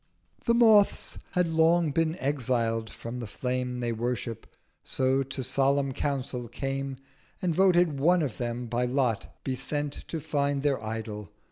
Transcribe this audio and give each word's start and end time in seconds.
The 0.45 0.55
Moths 0.55 1.19
had 1.33 1.47
long 1.47 1.91
been 1.91 2.17
exiled 2.17 2.89
from 2.89 3.19
the 3.19 3.27
Flame 3.27 3.81
They 3.81 3.91
worship: 3.91 4.47
so 4.83 5.21
to 5.21 5.43
solemn 5.43 5.91
Council 5.91 6.47
came, 6.47 6.97
And 7.39 7.53
voted 7.53 7.99
One 7.99 8.23
of 8.23 8.37
them 8.39 8.65
by 8.65 8.85
Lot 8.85 9.31
be 9.43 9.55
sent 9.55 9.93
To 10.07 10.19
find 10.19 10.63
their 10.63 10.83
Idol. 10.83 11.29